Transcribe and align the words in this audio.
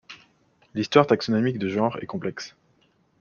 L'histoire 0.73 1.05
taxonomique 1.05 1.59
du 1.59 1.69
genre 1.69 1.99
est 2.01 2.07
complexe. 2.07 2.55